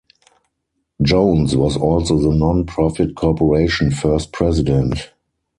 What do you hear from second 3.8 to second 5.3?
first president.